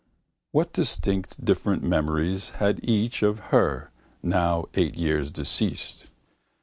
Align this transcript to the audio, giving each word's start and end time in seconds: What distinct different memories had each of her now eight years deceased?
What 0.49 0.73
distinct 0.73 1.45
different 1.45 1.83
memories 1.83 2.49
had 2.57 2.79
each 2.83 3.21
of 3.21 3.37
her 3.53 3.91
now 4.23 4.65
eight 4.73 4.95
years 4.95 5.29
deceased? 5.29 6.07